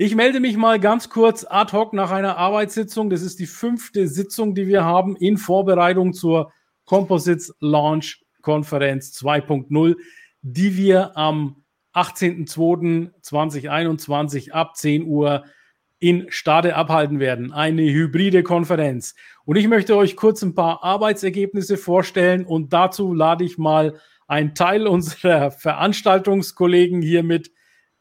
Ich 0.00 0.14
melde 0.14 0.38
mich 0.38 0.56
mal 0.56 0.78
ganz 0.78 1.08
kurz 1.08 1.44
ad 1.44 1.76
hoc 1.76 1.92
nach 1.92 2.12
einer 2.12 2.36
Arbeitssitzung. 2.36 3.10
Das 3.10 3.20
ist 3.20 3.40
die 3.40 3.48
fünfte 3.48 4.06
Sitzung, 4.06 4.54
die 4.54 4.68
wir 4.68 4.84
haben 4.84 5.16
in 5.16 5.36
Vorbereitung 5.36 6.12
zur 6.12 6.52
Composites 6.84 7.52
Launch 7.58 8.24
Konferenz 8.40 9.20
2.0, 9.20 9.96
die 10.42 10.76
wir 10.76 11.16
am 11.16 11.64
18.02.2021 11.94 14.52
ab 14.52 14.76
10 14.76 15.04
Uhr 15.04 15.42
in 15.98 16.26
Stade 16.28 16.76
abhalten 16.76 17.18
werden. 17.18 17.52
Eine 17.52 17.82
hybride 17.82 18.44
Konferenz. 18.44 19.16
Und 19.44 19.56
ich 19.56 19.66
möchte 19.66 19.96
euch 19.96 20.14
kurz 20.14 20.42
ein 20.42 20.54
paar 20.54 20.84
Arbeitsergebnisse 20.84 21.76
vorstellen 21.76 22.46
und 22.46 22.72
dazu 22.72 23.12
lade 23.12 23.42
ich 23.42 23.58
mal 23.58 23.98
einen 24.28 24.54
Teil 24.54 24.86
unserer 24.86 25.50
Veranstaltungskollegen 25.50 27.02
hier 27.02 27.24
mit 27.24 27.50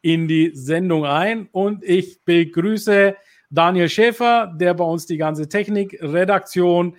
in 0.02 0.28
die 0.28 0.52
Sendung 0.54 1.06
ein 1.06 1.48
und 1.52 1.84
ich 1.84 2.24
begrüße 2.24 3.16
Daniel 3.50 3.90
Schäfer, 3.90 4.53
der 4.56 4.73
bei 4.73 4.84
uns 4.84 5.06
die 5.06 5.17
ganze 5.17 5.48
Technik, 5.48 5.98
Redaktion, 6.02 6.95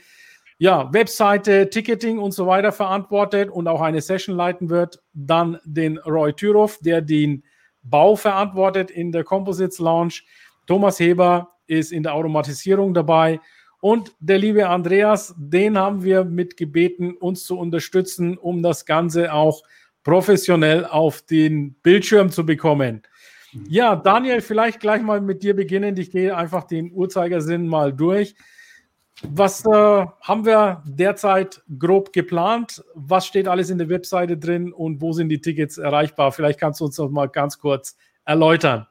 ja, 0.59 0.93
Webseite, 0.93 1.71
Ticketing 1.71 2.19
und 2.19 2.33
so 2.33 2.47
weiter 2.47 2.73
verantwortet 2.73 3.51
und 3.51 3.69
auch 3.69 3.81
eine 3.81 4.01
Session 4.01 4.35
leiten 4.37 4.71
wird. 4.71 5.01
Dann 5.13 5.59
den 5.65 5.99
Roy 5.99 6.33
Thüroff, 6.33 6.79
der 6.81 7.01
den 7.01 7.45
Bau 7.83 8.17
verantwortet 8.17 8.91
in 8.91 9.13
der 9.13 9.25
Composites 9.25 9.79
Lounge. 9.79 10.15
Thomas 10.67 10.99
Heber 10.99 11.55
ist 11.67 11.93
in 11.93 12.03
der 12.03 12.15
Automatisierung 12.15 12.93
dabei. 12.93 13.41
Und 13.81 14.13
der 14.19 14.39
liebe 14.39 14.69
Andreas, 14.69 15.35
den 15.39 15.79
haben 15.79 16.03
wir 16.03 16.25
mitgebeten, 16.25 17.17
uns 17.17 17.45
zu 17.45 17.57
unterstützen, 17.57 18.37
um 18.37 18.63
das 18.63 18.85
Ganze 18.85 19.33
auch 19.33 19.63
professionell 20.05 20.85
auf 20.85 21.23
den 21.23 21.75
Bildschirm 21.83 22.31
zu 22.31 22.45
bekommen. 22.47 23.03
Mhm. 23.53 23.67
Ja, 23.69 23.97
Daniel, 23.97 24.41
vielleicht 24.41 24.81
gleich 24.81 25.03
mal 25.03 25.21
mit 25.21 25.43
dir 25.43 25.55
beginnen. 25.55 25.97
Ich 25.97 26.11
gehe 26.11 26.37
einfach 26.37 26.65
den 26.65 26.93
Uhrzeigersinn 26.93 27.67
mal 27.67 27.93
durch. 27.93 28.35
Was 29.23 29.65
äh, 29.67 30.07
haben 30.21 30.45
wir 30.45 30.83
derzeit 30.87 31.63
grob 31.79 32.13
geplant? 32.13 32.85
Was 32.95 33.27
steht 33.27 33.49
alles 33.49 33.69
in 33.69 33.79
der 33.79 33.89
Webseite 33.89 34.37
drin 34.37 34.73
und 34.73 35.01
wo 35.01 35.13
sind 35.13 35.29
die 35.29 35.41
Tickets 35.41 35.77
erreichbar? 35.77 36.31
Vielleicht 36.31 36.61
kannst 36.61 36.81
du 36.81 36.85
uns 36.85 36.99
noch 36.99 37.11
mal 37.11 37.27
ganz 37.27 37.59
kurz 37.59 37.97
erläutern. 38.25 38.87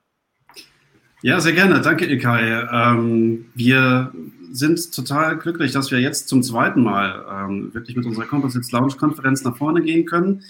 Ja, 1.21 1.39
sehr 1.39 1.53
gerne. 1.53 1.81
Danke, 1.81 2.05
Ilkay. 2.05 2.67
Ähm, 2.71 3.45
wir 3.55 4.11
sind 4.51 4.93
total 4.93 5.37
glücklich, 5.37 5.71
dass 5.71 5.91
wir 5.91 5.99
jetzt 5.99 6.27
zum 6.27 6.43
zweiten 6.43 6.83
Mal 6.83 7.25
ähm, 7.31 7.73
wirklich 7.73 7.95
mit 7.95 8.05
unserer 8.05 8.25
Composites 8.25 8.71
Lounge 8.71 8.95
Konferenz 8.97 9.43
nach 9.43 9.55
vorne 9.55 9.81
gehen 9.81 10.05
können. 10.05 10.43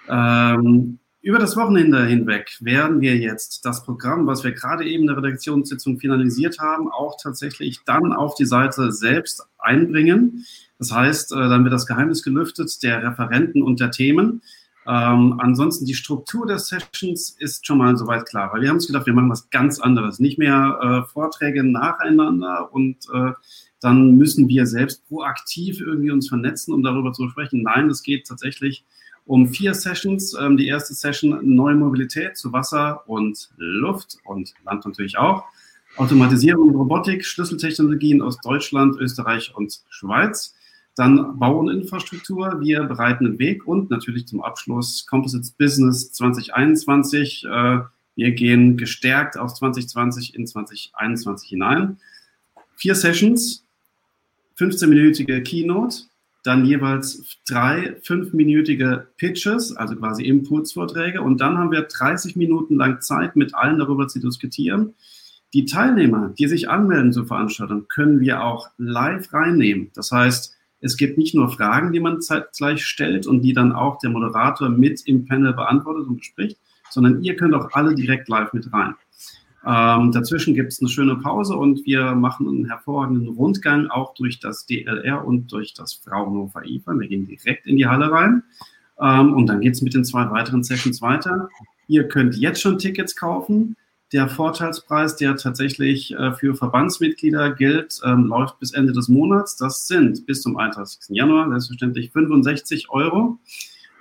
Ähm, 0.09 1.00
über 1.22 1.40
das 1.40 1.56
Wochenende 1.56 2.06
hinweg 2.06 2.57
werden 2.59 3.00
wir 3.00 3.16
jetzt 3.16 3.63
das 3.63 3.85
Programm, 3.85 4.28
was 4.28 4.44
wir 4.44 4.51
gerade 4.51 4.84
eben 4.84 5.03
in 5.03 5.07
der 5.07 5.16
Redaktionssitzung 5.16 5.97
finalisiert 5.97 6.59
haben, 6.59 6.91
auch 6.91 7.16
tatsächlich 7.22 7.80
dann 7.85 8.12
auf 8.12 8.35
die 8.35 8.44
Seite 8.44 8.91
selbst 8.91 9.47
einbringen. 9.57 10.45
Das 10.80 10.91
heißt, 10.91 11.31
äh, 11.31 11.35
dann 11.35 11.63
wird 11.63 11.74
das 11.74 11.88
Geheimnis 11.88 12.24
gelüftet 12.24 12.84
der 12.84 13.01
Referenten 13.03 13.63
und 13.63 13.80
der 13.80 13.91
Themen. 13.91 14.41
Ähm, 14.85 15.39
ansonsten 15.39 15.85
die 15.85 15.94
Struktur 15.94 16.45
der 16.45 16.59
Sessions 16.59 17.35
ist 17.39 17.66
schon 17.66 17.77
mal 17.77 17.95
soweit 17.95 18.25
klar, 18.25 18.51
weil 18.51 18.61
wir 18.61 18.69
haben 18.69 18.75
uns 18.75 18.88
gedacht, 18.88 19.05
wir 19.05 19.13
machen 19.13 19.29
was 19.29 19.49
ganz 19.49 19.79
anderes, 19.79 20.19
nicht 20.19 20.38
mehr 20.38 21.03
äh, 21.05 21.09
Vorträge 21.09 21.63
nacheinander 21.63 22.73
und 22.73 22.97
äh, 23.13 23.31
dann 23.79 24.16
müssen 24.16 24.47
wir 24.47 24.66
selbst 24.66 25.07
proaktiv 25.07 25.81
irgendwie 25.81 26.11
uns 26.11 26.29
vernetzen, 26.29 26.73
um 26.73 26.83
darüber 26.83 27.11
zu 27.11 27.27
sprechen. 27.29 27.63
Nein, 27.63 27.89
es 27.89 28.03
geht 28.03 28.27
tatsächlich 28.27 28.85
um 29.25 29.47
vier 29.47 29.73
Sessions. 29.73 30.35
Ähm, 30.39 30.57
die 30.57 30.67
erste 30.67 30.94
Session 30.94 31.39
neue 31.44 31.75
Mobilität 31.75 32.38
zu 32.38 32.51
Wasser 32.53 33.07
und 33.07 33.50
Luft 33.57 34.17
und 34.25 34.53
Land 34.65 34.85
natürlich 34.85 35.17
auch. 35.17 35.44
Automatisierung 35.97 36.69
und 36.69 36.75
Robotik, 36.75 37.23
Schlüsseltechnologien 37.23 38.21
aus 38.21 38.38
Deutschland, 38.38 38.97
Österreich 39.00 39.53
und 39.55 39.81
Schweiz. 39.89 40.55
Dann 40.96 41.40
Bau 41.40 41.59
und 41.59 41.70
Infrastruktur, 41.70 42.62
wir 42.62 42.84
bereiten 42.84 43.26
den 43.26 43.40
Weg 43.40 43.68
und 43.68 43.90
natürlich 43.90 44.28
zum 44.28 44.42
Abschluss 44.42 45.06
Composites 45.08 45.52
Business 45.52 46.12
2021. 46.12 47.46
Äh, 47.46 47.80
wir 48.16 48.31
gehen 48.31 48.78
gestärkt 48.78 49.38
aus 49.38 49.56
2020 49.56 50.36
in 50.36 50.46
2021 50.46 51.50
hinein. 51.50 51.98
Vier 52.76 52.94
Sessions, 52.94 53.66
15-minütige 54.59 55.42
Keynote, 55.42 56.04
dann 56.44 56.66
jeweils 56.66 57.38
drei 57.48 57.96
fünfminütige 58.04 59.08
Pitches, 59.18 59.75
also 59.75 59.96
quasi 59.96 60.24
Impulsvorträge. 60.25 61.22
Und 61.22 61.40
dann 61.40 61.58
haben 61.58 61.72
wir 61.72 61.84
30 61.84 62.36
Minuten 62.36 62.75
lang 62.75 63.02
Zeit, 63.02 63.36
mit 63.36 63.56
allen 63.56 63.80
darüber 63.80 64.08
zu 64.08 64.20
diskutieren. 64.20 64.94
Die 65.54 65.66
Teilnehmer, 65.66 66.34
die 66.38 66.48
sich 66.48 66.70
anmelden 66.70 67.14
zur 67.14 67.25
Veranstaltung, 67.25 67.88
können 67.88 68.20
wir 68.20 68.44
auch 68.44 68.70
live 68.78 69.31
reinnehmen. 69.31 69.92
Das 69.94 70.12
heißt, 70.12 70.56
es 70.83 70.97
gibt 70.97 71.17
nicht 71.17 71.33
nur 71.33 71.49
Fragen, 71.49 71.94
die 71.94 72.01
man 72.01 72.21
zeitgleich 72.21 72.85
stellt 72.85 73.25
und 73.25 73.41
die 73.41 73.53
dann 73.53 73.71
auch 73.71 73.99
der 73.99 74.09
Moderator 74.09 74.67
mit 74.67 75.07
im 75.07 75.25
Panel 75.25 75.53
beantwortet 75.53 76.07
und 76.07 76.17
bespricht, 76.17 76.57
sondern 76.89 77.23
ihr 77.23 77.38
könnt 77.38 77.53
auch 77.53 77.69
alle 77.71 77.95
direkt 77.95 78.27
live 78.27 78.51
mit 78.51 78.71
rein. 78.73 78.94
Ähm, 79.66 80.11
dazwischen 80.11 80.53
gibt 80.53 80.73
es 80.73 80.81
eine 80.81 80.89
schöne 80.89 81.16
Pause 81.16 81.55
und 81.55 81.85
wir 81.85 82.16
machen 82.16 82.49
einen 82.49 82.66
hervorragenden 82.66 83.29
Rundgang 83.29 83.88
auch 83.88 84.13
durch 84.13 84.41
das 84.41 84.66
DLR 84.66 85.25
und 85.25 85.49
durch 85.53 85.73
das 85.73 85.94
Fraunhofer 85.94 86.66
IFA. 86.66 87.00
Wir 87.00 87.07
gehen 87.07 87.27
direkt 87.27 87.65
in 87.65 87.77
die 87.77 87.88
Halle 87.88 88.11
rein 88.11 88.44
ähm, 89.00 89.33
und 89.33 89.47
dann 89.47 89.61
geht 89.61 89.75
es 89.75 89.81
mit 89.81 89.94
den 89.94 90.03
zwei 90.03 90.29
weiteren 90.31 90.63
Sessions 90.63 91.01
weiter. 91.01 91.47
Ihr 91.88 92.09
könnt 92.09 92.35
jetzt 92.35 92.61
schon 92.61 92.77
Tickets 92.77 93.15
kaufen. 93.15 93.77
Der 94.13 94.29
Vorteilspreis, 94.29 95.16
der 95.16 95.35
tatsächlich 95.38 96.13
äh, 96.13 96.34
für 96.34 96.53
Verbandsmitglieder 96.53 97.50
gilt, 97.50 98.00
ähm, 98.06 98.28
läuft 98.28 98.59
bis 98.59 98.72
Ende 98.72 98.94
des 98.94 99.09
Monats. 99.09 99.56
Das 99.57 99.88
sind 99.88 100.28
bis 100.28 100.44
zum 100.44 100.56
31. 100.56 101.00
Januar 101.09 101.50
selbstverständlich 101.50 102.12
65 102.12 102.91
Euro 102.91 103.40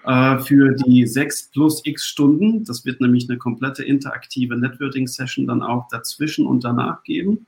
äh, 0.05 0.39
für 0.41 0.75
die 0.75 1.07
6 1.07 1.51
plus 1.53 1.81
x 1.85 2.05
Stunden. 2.05 2.63
Das 2.65 2.85
wird 2.85 3.01
nämlich 3.01 3.27
eine 3.31 3.39
komplette 3.39 3.85
interaktive 3.85 4.55
Networking-Session 4.55 5.47
dann 5.47 5.63
auch 5.63 5.89
dazwischen 5.89 6.47
und 6.47 6.63
danach 6.63 7.03
geben. 7.05 7.47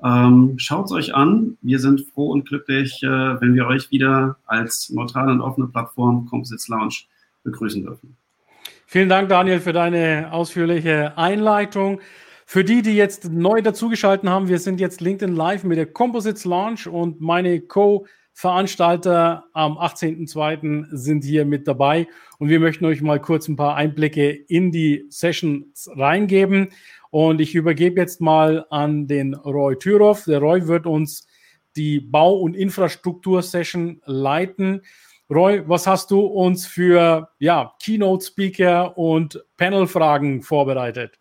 Ähm, 0.00 0.54
Schaut 0.56 0.86
es 0.86 0.92
euch 0.92 1.14
an. 1.16 1.58
Wir 1.62 1.80
sind 1.80 2.02
froh 2.12 2.30
und 2.30 2.46
glücklich, 2.46 3.02
äh, 3.02 3.08
wenn 3.08 3.56
wir 3.56 3.66
euch 3.66 3.90
wieder 3.90 4.36
als 4.46 4.88
neutrale 4.90 5.32
und 5.32 5.40
offene 5.40 5.66
Plattform 5.66 6.26
Composites 6.26 6.68
Lounge 6.68 6.94
begrüßen 7.42 7.82
dürfen. 7.82 8.16
Vielen 8.86 9.08
Dank, 9.08 9.28
Daniel, 9.28 9.60
für 9.60 9.72
deine 9.72 10.30
ausführliche 10.32 11.16
Einleitung. 11.16 12.00
Für 12.46 12.62
die, 12.62 12.82
die 12.82 12.94
jetzt 12.94 13.30
neu 13.30 13.62
dazugeschaltet 13.62 14.28
haben, 14.28 14.48
wir 14.48 14.58
sind 14.58 14.78
jetzt 14.78 15.00
LinkedIn 15.00 15.34
Live 15.34 15.64
mit 15.64 15.78
der 15.78 15.86
Composites 15.86 16.44
Launch 16.44 16.86
und 16.86 17.20
meine 17.20 17.62
Co-Veranstalter 17.62 19.46
am 19.54 19.78
18.02. 19.78 20.88
sind 20.92 21.24
hier 21.24 21.46
mit 21.46 21.66
dabei 21.66 22.06
und 22.38 22.50
wir 22.50 22.60
möchten 22.60 22.84
euch 22.84 23.00
mal 23.00 23.20
kurz 23.20 23.48
ein 23.48 23.56
paar 23.56 23.76
Einblicke 23.76 24.30
in 24.30 24.70
die 24.70 25.06
Sessions 25.08 25.88
reingeben. 25.96 26.68
Und 27.10 27.40
ich 27.40 27.54
übergebe 27.54 28.00
jetzt 28.00 28.20
mal 28.20 28.66
an 28.70 29.06
den 29.06 29.34
Roy 29.34 29.78
Thüroff. 29.78 30.24
Der 30.24 30.40
Roy 30.40 30.66
wird 30.68 30.86
uns 30.86 31.26
die 31.76 32.00
Bau- 32.00 32.38
und 32.38 32.54
Infrastruktur-Session 32.54 34.02
leiten. 34.04 34.82
Roy, 35.30 35.62
was 35.66 35.86
hast 35.86 36.10
du 36.10 36.20
uns 36.20 36.66
für 36.66 37.30
ja, 37.38 37.74
Keynote-Speaker 37.82 38.96
und 38.98 39.42
Panel-Fragen 39.56 40.42
vorbereitet? 40.42 41.18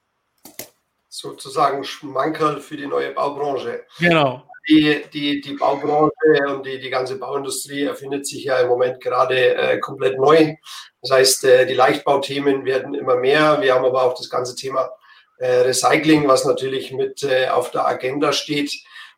Sozusagen 1.08 1.84
Schmankerl 1.84 2.60
für 2.60 2.76
die 2.76 2.88
neue 2.88 3.12
Baubranche. 3.12 3.86
Genau. 4.00 4.44
Die, 4.68 5.04
die, 5.14 5.42
die 5.42 5.54
Baubranche 5.54 6.12
und 6.48 6.66
die, 6.66 6.80
die 6.80 6.90
ganze 6.90 7.18
Bauindustrie 7.18 7.84
erfindet 7.84 8.26
sich 8.26 8.46
ja 8.46 8.60
im 8.60 8.70
Moment 8.70 9.02
gerade 9.02 9.56
äh, 9.56 9.80
komplett 9.80 10.18
neu. 10.18 10.56
Das 11.02 11.12
heißt, 11.12 11.44
äh, 11.46 11.66
die 11.66 11.74
Leichtbauthemen 11.74 12.66
werden 12.66 12.94
immer 12.94 13.18
mehr. 13.18 13.62
Wir 13.62 13.76
haben 13.76 13.86
aber 13.86 14.04
auch 14.04 14.16
das 14.16 14.30
ganze 14.30 14.56
Thema 14.56 14.90
äh, 15.38 15.62
Recycling, 15.62 16.28
was 16.28 16.46
natürlich 16.46 16.92
mit 16.92 17.24
äh, 17.24 17.48
auf 17.50 17.72
der 17.72 17.86
Agenda 17.86 18.32
steht. 18.32 18.72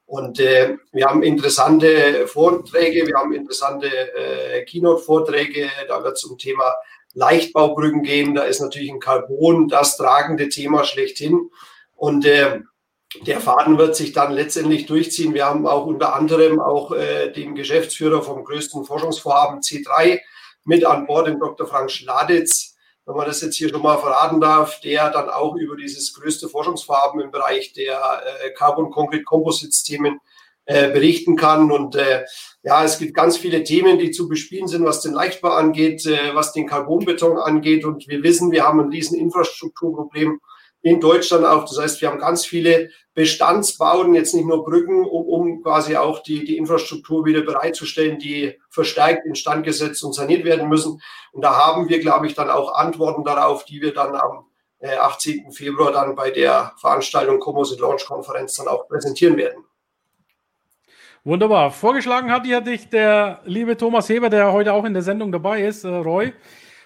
Und 0.05 0.39
äh, 0.39 0.77
wir 0.91 1.07
haben 1.07 1.23
interessante 1.23 2.27
Vorträge, 2.27 3.07
wir 3.07 3.15
haben 3.15 3.33
interessante 3.33 3.87
äh, 3.87 4.63
Keynote-Vorträge. 4.65 5.69
Da 5.87 6.03
wird 6.03 6.17
es 6.17 6.23
um 6.23 6.37
Thema 6.37 6.75
Leichtbaubrücken 7.13 8.03
gehen. 8.03 8.35
Da 8.35 8.43
ist 8.43 8.59
natürlich 8.59 8.91
ein 8.91 8.99
Carbon 8.99 9.67
das 9.67 9.97
tragende 9.97 10.49
Thema 10.49 10.83
schlechthin. 10.83 11.49
Und 11.95 12.25
äh, 12.25 12.59
der 13.25 13.39
Faden 13.39 13.77
wird 13.77 13.95
sich 13.95 14.11
dann 14.11 14.33
letztendlich 14.33 14.85
durchziehen. 14.85 15.33
Wir 15.33 15.45
haben 15.45 15.65
auch 15.65 15.85
unter 15.85 16.13
anderem 16.13 16.59
auch 16.59 16.91
äh, 16.91 17.31
den 17.31 17.55
Geschäftsführer 17.55 18.21
vom 18.21 18.43
größten 18.43 18.85
Forschungsvorhaben 18.85 19.61
C3 19.61 20.19
mit 20.65 20.85
an 20.85 21.07
Bord, 21.07 21.27
den 21.27 21.39
Dr. 21.39 21.67
Frank 21.67 21.89
Schladitz, 21.89 22.74
wenn 23.05 23.15
man 23.15 23.27
das 23.27 23.41
jetzt 23.41 23.55
hier 23.55 23.69
schon 23.69 23.81
mal 23.81 23.97
verraten 23.97 24.41
darf, 24.41 24.79
der 24.81 25.09
dann 25.11 25.29
auch 25.29 25.55
über 25.55 25.75
dieses 25.75 26.13
größte 26.13 26.49
Forschungsvorhaben 26.49 27.21
im 27.21 27.31
Bereich 27.31 27.73
der 27.73 27.99
äh, 28.43 28.51
Carbon 28.51 28.89
Concrete 28.89 29.23
Composite 29.23 29.71
Themen 29.83 30.19
äh, 30.65 30.89
berichten 30.91 31.35
kann. 31.35 31.71
Und 31.71 31.95
äh, 31.95 32.25
ja, 32.63 32.83
es 32.83 32.97
gibt 32.97 33.13
ganz 33.13 33.37
viele 33.37 33.63
Themen, 33.63 33.99
die 33.99 34.09
zu 34.09 34.27
bespielen 34.27 34.67
sind, 34.67 34.83
was 34.83 35.01
den 35.01 35.13
Leichtbau 35.13 35.49
angeht, 35.49 36.05
äh, 36.07 36.33
was 36.33 36.53
den 36.53 36.65
Carbonbeton 36.65 37.37
angeht. 37.37 37.85
Und 37.85 38.07
wir 38.07 38.23
wissen, 38.23 38.51
wir 38.51 38.63
haben 38.63 38.79
ein 38.79 38.89
riesen 38.89 39.19
Infrastrukturproblem 39.19 40.39
in 40.85 40.99
Deutschland 41.01 41.43
auch. 41.45 41.65
Das 41.65 41.79
heißt, 41.79 42.01
wir 42.01 42.09
haben 42.09 42.19
ganz 42.19 42.45
viele 42.45 42.91
Bestandsbauten, 43.15 44.13
jetzt 44.13 44.35
nicht 44.35 44.45
nur 44.45 44.63
Brücken, 44.63 45.03
um, 45.03 45.25
um 45.25 45.63
quasi 45.63 45.95
auch 45.95 46.21
die, 46.21 46.45
die 46.45 46.57
Infrastruktur 46.57 47.25
wieder 47.25 47.41
bereitzustellen, 47.41 48.19
die 48.19 48.59
verstärkt 48.69 49.25
instand 49.25 49.65
gesetzt 49.65 50.03
und 50.03 50.13
saniert 50.13 50.45
werden 50.45 50.69
müssen. 50.69 51.01
Und 51.31 51.41
da 51.41 51.55
haben 51.57 51.89
wir, 51.89 51.99
glaube 51.99 52.27
ich, 52.27 52.35
dann 52.35 52.51
auch 52.51 52.75
Antworten 52.75 53.23
darauf, 53.23 53.65
die 53.65 53.81
wir 53.81 53.95
dann 53.95 54.15
am 54.15 54.45
äh, 54.77 54.95
18. 54.95 55.51
Februar 55.51 55.91
dann 55.91 56.15
bei 56.15 56.29
der 56.29 56.73
Veranstaltung 56.79 57.39
Composite 57.39 57.81
Launch 57.81 58.05
Konferenz 58.05 58.55
dann 58.55 58.67
auch 58.67 58.87
präsentieren 58.87 59.37
werden. 59.37 59.65
Wunderbar. 61.23 61.71
Vorgeschlagen 61.71 62.31
hat 62.31 62.45
ja 62.45 62.61
dich 62.61 62.89
der 62.89 63.41
liebe 63.45 63.75
Thomas 63.75 64.07
Heber, 64.07 64.29
der 64.29 64.53
heute 64.53 64.73
auch 64.73 64.85
in 64.85 64.93
der 64.93 65.01
Sendung 65.01 65.31
dabei 65.31 65.63
ist, 65.63 65.83
äh, 65.83 65.87
Roy 65.87 66.31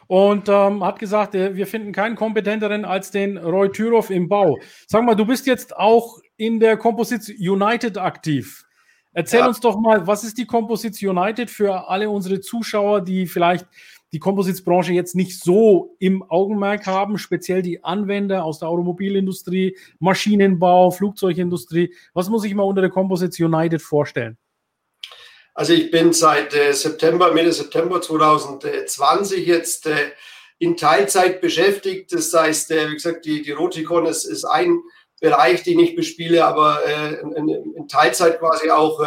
und 0.10 0.50
ähm, 0.50 0.84
hat 0.84 0.98
gesagt, 0.98 1.36
äh, 1.36 1.56
wir 1.56 1.68
finden 1.68 1.92
keinen 1.92 2.16
kompetenteren 2.16 2.84
als 2.84 3.12
den 3.12 3.38
Roy 3.38 3.70
Thüroff 3.70 4.10
im 4.10 4.28
Bau. 4.28 4.58
Sag 4.88 5.04
mal, 5.04 5.14
du 5.14 5.24
bist 5.24 5.46
jetzt 5.46 5.78
auch 5.78 6.18
in 6.36 6.60
der 6.60 6.78
Composites 6.78 7.30
United 7.30 7.96
aktiv. 8.00 8.66
Erzähl 9.14 9.42
ja. 9.42 9.48
uns 9.48 9.60
doch 9.60 9.80
mal, 9.80 10.08
was 10.08 10.24
ist 10.24 10.40
die 10.40 10.48
Composites 10.48 11.04
United 11.04 11.52
für 11.52 11.88
alle 11.88 12.10
unsere 12.10 12.42
Zuschauer, 12.42 13.02
die 13.02 13.28
vielleicht 13.28 13.68
die 14.12 14.18
Composites-Branche 14.18 14.94
jetzt 14.94 15.16
nicht 15.16 15.40
so 15.40 15.96
im 16.00 16.24
Augenmerk 16.24 16.88
haben, 16.88 17.20
speziell 17.20 17.62
die 17.62 17.84
Anwender 17.84 18.44
aus 18.44 18.58
der 18.58 18.70
Automobilindustrie, 18.70 19.78
Maschinenbau, 20.00 20.90
Flugzeugindustrie. 20.90 21.94
Was 22.16 22.30
muss 22.30 22.46
ich 22.46 22.56
mal 22.56 22.64
unter 22.64 22.82
der 22.82 22.90
Composites 22.90 23.40
United 23.40 23.84
vorstellen? 23.84 24.40
Also 25.54 25.74
ich 25.74 25.92
bin 25.92 26.14
seit 26.14 26.54
äh, 26.54 26.74
September, 26.74 27.34
Mitte 27.34 27.52
September 27.52 28.02
2020 28.02 29.46
jetzt 29.46 29.88
äh, 29.88 30.12
in 30.58 30.78
Teilzeit 30.78 31.42
beschäftigt. 31.42 32.14
Das 32.14 32.34
heißt, 32.34 32.72
äh, 32.72 32.90
wie 32.90 32.94
gesagt, 32.94 33.26
die, 33.26 33.42
die 33.42 33.52
Roticon 33.52 34.06
ist, 34.06 34.26
ist 34.26 34.46
ein 34.46 34.80
Bereich, 35.22 35.64
den 35.64 35.80
ich 35.80 35.98
bespiele, 35.98 36.46
aber 36.46 36.82
in, 37.36 37.50
in, 37.50 37.88
Teilzeit 37.90 38.40
quasi 38.40 38.70
auch, 38.70 39.06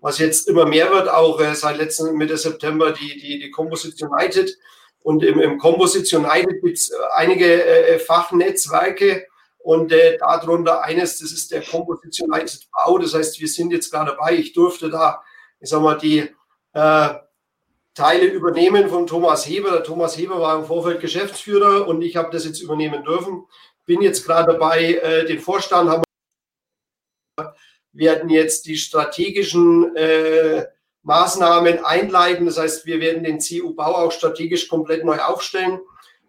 was 0.00 0.18
jetzt 0.18 0.48
immer 0.48 0.64
mehr 0.64 0.90
wird, 0.90 1.10
auch 1.10 1.38
seit 1.52 1.76
letzten 1.76 2.16
Mitte 2.16 2.38
September 2.38 2.92
die, 2.92 3.20
die, 3.20 3.38
die 3.38 3.50
Composite 3.50 4.08
United. 4.08 4.56
Und 5.02 5.22
im, 5.22 5.40
im 5.40 5.58
Composite 5.58 6.16
United 6.16 6.62
gibt 6.62 6.78
es 6.78 6.90
einige 7.14 8.00
Fachnetzwerke, 8.06 9.26
und 9.62 9.92
äh, 9.92 10.18
darunter 10.18 10.82
eines, 10.82 11.20
das 11.20 11.32
ist 11.32 11.52
der 11.52 11.62
Composite 11.62 12.24
United 12.24 12.68
Bau. 12.72 12.98
Das 12.98 13.14
heißt, 13.14 13.40
wir 13.40 13.48
sind 13.48 13.72
jetzt 13.72 13.90
gerade 13.90 14.10
dabei. 14.10 14.34
Ich 14.34 14.52
durfte 14.52 14.90
da 14.90 15.22
ich 15.62 15.70
sag 15.70 15.80
mal, 15.80 15.96
die 15.96 16.28
äh, 16.74 17.14
Teile 17.94 18.26
übernehmen 18.26 18.88
von 18.88 19.06
Thomas 19.06 19.46
Heber. 19.46 19.70
Der 19.70 19.84
Thomas 19.84 20.18
Heber 20.18 20.40
war 20.40 20.58
im 20.58 20.64
Vorfeld 20.64 21.00
Geschäftsführer 21.00 21.86
und 21.86 22.02
ich 22.02 22.16
habe 22.16 22.30
das 22.32 22.44
jetzt 22.44 22.60
übernehmen 22.60 23.04
dürfen. 23.04 23.46
Bin 23.86 24.02
jetzt 24.02 24.26
gerade 24.26 24.52
dabei, 24.52 24.94
äh, 24.94 25.24
den 25.24 25.40
Vorstand 25.40 25.88
haben 25.88 26.02
werden 27.94 28.30
jetzt 28.30 28.66
die 28.66 28.76
strategischen 28.76 29.94
äh, 29.96 30.66
Maßnahmen 31.02 31.84
einleiten. 31.84 32.46
Das 32.46 32.58
heißt, 32.58 32.86
wir 32.86 33.00
werden 33.00 33.22
den 33.22 33.38
CU-Bau 33.38 33.94
auch 33.94 34.12
strategisch 34.12 34.68
komplett 34.68 35.04
neu 35.04 35.18
aufstellen. 35.18 35.80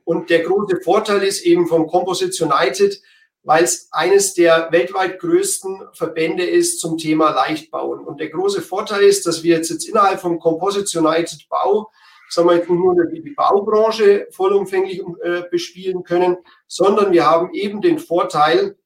Und 0.03 0.30
der 0.30 0.41
große 0.41 0.81
Vorteil 0.81 1.24
ist 1.24 1.41
eben 1.45 1.68
vom 1.68 1.88
Composite 1.88 2.44
United, 2.44 3.01
weil 3.44 3.66
es 3.66 3.90
eines 3.92 4.34
der 4.34 4.69
weltweit 4.72 5.19
größten 5.19 5.90
Verbände 5.94 6.45
ist 6.45 6.80
zum 6.80 6.98
Thema 6.98 7.31
Leichtbauen. 7.31 8.06
Und 8.06 8.19
der 8.19 8.30
große 8.30 8.62
Vorteil 8.62 9.04
ist, 9.04 9.25
dass 9.28 9.44
wir 9.44 9.57
jetzt, 9.57 9.69
jetzt 9.69 9.88
innerhalb 9.88 10.22
vom 10.22 10.40
Composite 10.40 10.98
United 11.00 11.48
Bau, 11.50 11.92
sagen 12.30 12.50
wir 12.50 12.56
jetzt 12.56 12.69
nicht 12.69 12.80
nur 12.80 12.95
die, 13.06 13.34
Baubranche 13.36 14.28
vollumfänglich 14.31 15.01
äh, 15.24 15.44
bespielen 15.51 16.04
können, 16.04 16.38
sondern 16.68 17.12
wir 17.12 17.25
haben 17.25 17.54
eben 17.54 17.81
den 17.81 18.00
Vorteil, 18.00 18.78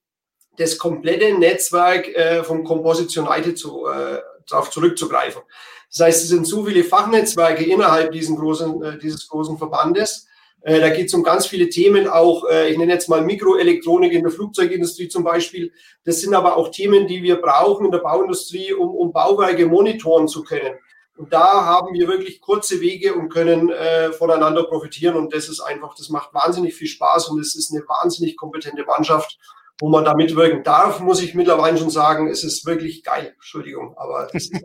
das 0.56 0.76
komplette 0.76 1.38
Netzwerk 1.38 2.08
äh, 2.08 2.42
vom 2.42 2.64
Composite 2.64 3.22
United 3.22 3.56
zu, 3.56 3.86
äh, 3.86 4.18
darauf 4.48 4.70
zurückzugreifen. 4.70 5.42
Das 5.90 6.00
heißt, 6.00 6.22
es 6.24 6.28
sind 6.28 6.46
so 6.46 6.64
viele 6.64 6.82
Fachnetzwerke 6.82 7.64
innerhalb 7.64 8.10
diesen 8.10 8.36
großen, 8.36 8.82
äh, 8.82 8.98
dieses 8.98 9.28
großen 9.28 9.56
Verbandes, 9.56 10.26
äh, 10.62 10.80
da 10.80 10.90
geht 10.90 11.06
es 11.06 11.14
um 11.14 11.22
ganz 11.22 11.46
viele 11.46 11.68
Themen, 11.68 12.08
auch 12.08 12.44
äh, 12.48 12.70
ich 12.70 12.78
nenne 12.78 12.92
jetzt 12.92 13.08
mal 13.08 13.22
Mikroelektronik 13.22 14.12
in 14.12 14.22
der 14.22 14.32
Flugzeugindustrie 14.32 15.08
zum 15.08 15.24
Beispiel. 15.24 15.72
Das 16.04 16.20
sind 16.20 16.34
aber 16.34 16.56
auch 16.56 16.70
Themen, 16.70 17.06
die 17.06 17.22
wir 17.22 17.36
brauchen 17.36 17.86
in 17.86 17.92
der 17.92 17.98
Bauindustrie, 17.98 18.72
um, 18.72 18.90
um 18.90 19.12
Bauwerke 19.12 19.66
monitoren 19.66 20.26
zu 20.26 20.42
können. 20.42 20.74
Und 21.16 21.32
da 21.32 21.64
haben 21.64 21.94
wir 21.94 22.06
wirklich 22.06 22.40
kurze 22.40 22.80
Wege 22.80 23.14
und 23.14 23.28
können 23.28 23.70
äh, 23.70 24.12
voneinander 24.12 24.64
profitieren. 24.64 25.16
Und 25.16 25.34
das 25.34 25.48
ist 25.48 25.60
einfach, 25.60 25.94
das 25.96 26.10
macht 26.10 26.32
wahnsinnig 26.32 26.74
viel 26.74 26.86
Spaß 26.86 27.28
und 27.28 27.40
es 27.40 27.56
ist 27.56 27.72
eine 27.72 27.82
wahnsinnig 27.88 28.36
kompetente 28.36 28.84
Mannschaft 28.84 29.38
wo 29.80 29.88
man 29.88 30.04
da 30.04 30.14
mitwirken 30.14 30.62
darf, 30.64 31.00
muss 31.00 31.22
ich 31.22 31.34
mittlerweile 31.34 31.78
schon 31.78 31.90
sagen, 31.90 32.28
es 32.28 32.42
ist 32.42 32.66
wirklich 32.66 33.04
geil. 33.04 33.32
Entschuldigung, 33.34 33.96
aber 33.96 34.28
das 34.32 34.50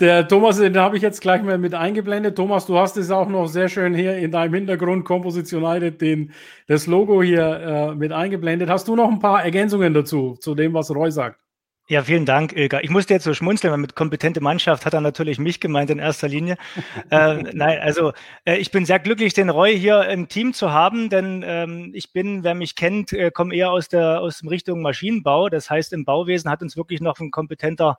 Der 0.00 0.28
Thomas, 0.28 0.58
den 0.58 0.76
habe 0.76 0.96
ich 0.96 1.02
jetzt 1.02 1.20
gleich 1.20 1.42
mal 1.42 1.58
mit 1.58 1.74
eingeblendet. 1.74 2.36
Thomas, 2.36 2.66
du 2.66 2.78
hast 2.78 2.96
es 2.96 3.10
auch 3.10 3.28
noch 3.28 3.46
sehr 3.46 3.68
schön 3.68 3.94
hier 3.94 4.16
in 4.16 4.30
deinem 4.30 4.54
Hintergrund 4.54 5.04
kompositioniert, 5.04 6.00
den, 6.00 6.32
das 6.68 6.86
Logo 6.86 7.22
hier 7.22 7.42
äh, 7.60 7.94
mit 7.94 8.12
eingeblendet. 8.12 8.68
Hast 8.68 8.86
du 8.88 8.94
noch 8.94 9.10
ein 9.10 9.18
paar 9.18 9.42
Ergänzungen 9.42 9.94
dazu, 9.94 10.36
zu 10.40 10.54
dem, 10.54 10.74
was 10.74 10.94
Roy 10.94 11.10
sagt? 11.10 11.41
Ja, 11.88 12.02
vielen 12.02 12.24
Dank, 12.24 12.52
Ilka. 12.56 12.80
Ich 12.80 12.90
musste 12.90 13.12
jetzt 13.12 13.24
so 13.24 13.34
schmunzeln, 13.34 13.72
weil 13.72 13.78
mit 13.78 13.96
kompetente 13.96 14.40
Mannschaft 14.40 14.86
hat 14.86 14.94
er 14.94 15.00
natürlich 15.00 15.38
mich 15.40 15.58
gemeint 15.58 15.90
in 15.90 15.98
erster 15.98 16.28
Linie. 16.28 16.56
äh, 17.10 17.34
nein, 17.34 17.80
also 17.80 18.12
äh, 18.44 18.56
ich 18.56 18.70
bin 18.70 18.86
sehr 18.86 19.00
glücklich, 19.00 19.34
den 19.34 19.50
Roy 19.50 19.76
hier 19.76 20.08
im 20.08 20.28
Team 20.28 20.54
zu 20.54 20.70
haben, 20.72 21.10
denn 21.10 21.44
ähm, 21.44 21.90
ich 21.92 22.12
bin, 22.12 22.44
wer 22.44 22.54
mich 22.54 22.76
kennt, 22.76 23.12
äh, 23.12 23.32
komme 23.32 23.54
eher 23.54 23.72
aus 23.72 23.88
der 23.88 24.20
aus 24.20 24.38
dem 24.38 24.48
Richtung 24.48 24.80
Maschinenbau. 24.80 25.48
Das 25.48 25.70
heißt, 25.70 25.92
im 25.92 26.04
Bauwesen 26.04 26.50
hat 26.50 26.62
uns 26.62 26.76
wirklich 26.76 27.00
noch 27.00 27.18
ein 27.18 27.32
kompetenter 27.32 27.98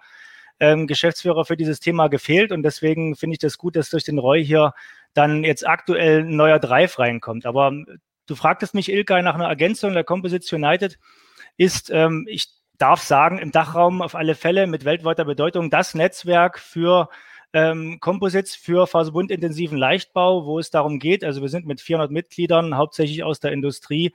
ähm, 0.61 0.87
Geschäftsführer 0.87 1.43
für 1.43 1.57
dieses 1.57 1.81
Thema 1.81 2.07
gefehlt 2.07 2.53
und 2.53 2.63
deswegen 2.63 3.15
finde 3.17 3.33
ich 3.33 3.39
das 3.39 3.57
gut, 3.57 3.75
dass 3.75 3.89
durch 3.89 4.05
den 4.05 4.17
Roy 4.17 4.43
hier 4.45 4.73
dann 5.13 5.43
jetzt 5.43 5.67
aktuell 5.67 6.21
ein 6.21 6.35
neuer 6.37 6.59
Drive 6.59 6.99
reinkommt. 6.99 7.45
Aber 7.45 7.67
ähm, 7.67 7.85
du 8.27 8.35
fragtest 8.35 8.75
mich, 8.75 8.89
Ilka, 8.89 9.21
nach 9.21 9.35
einer 9.35 9.47
Ergänzung 9.47 9.93
der 9.93 10.05
Composites 10.05 10.51
United 10.53 10.97
ist, 11.57 11.89
ähm, 11.91 12.25
ich 12.29 12.62
darf 12.83 13.01
sagen, 13.01 13.37
im 13.37 13.53
Dachraum 13.53 14.01
auf 14.01 14.13
alle 14.13 14.35
Fälle 14.35 14.67
mit 14.67 14.83
weltweiter 14.83 15.23
Bedeutung 15.23 15.69
das 15.69 15.95
Netzwerk 15.95 16.59
für 16.59 17.07
ähm, 17.53 18.01
Composites 18.01 18.55
für 18.57 18.87
faserbundintensiven 18.87 19.77
Leichtbau, 19.77 20.45
wo 20.45 20.59
es 20.59 20.69
darum 20.69 20.99
geht, 20.99 21.23
also 21.23 21.41
wir 21.41 21.47
sind 21.47 21.65
mit 21.65 21.79
400 21.79 22.11
Mitgliedern, 22.11 22.75
hauptsächlich 22.75 23.23
aus 23.23 23.39
der 23.39 23.53
Industrie, 23.53 24.13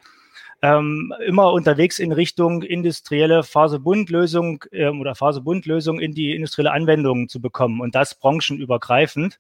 ähm, 0.61 1.15
immer 1.25 1.51
unterwegs 1.55 1.99
in 1.99 2.13
Richtung 2.13 2.61
industrielle 2.63 3.43
Faserbundlösung 3.43 4.63
äh, 4.71 4.89
oder 4.89 5.15
Faserbundlösung 5.15 5.99
in 5.99 6.13
die 6.13 6.35
industrielle 6.35 6.73
Anwendung 6.73 7.31
zu 7.31 7.41
bekommen 7.41 7.81
und 7.81 7.95
das 7.95 8.17
branchenübergreifend. 8.17 9.39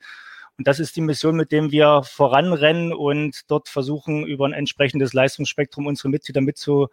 Und 0.56 0.66
das 0.66 0.80
ist 0.80 0.96
die 0.96 1.02
Mission, 1.02 1.36
mit 1.36 1.52
dem 1.52 1.70
wir 1.70 2.02
voranrennen 2.02 2.94
und 2.94 3.42
dort 3.50 3.68
versuchen, 3.68 4.24
über 4.24 4.46
ein 4.46 4.54
entsprechendes 4.54 5.12
Leistungsspektrum 5.12 5.86
unsere 5.86 6.08
Mitglieder 6.08 6.40
mitzu 6.40 6.88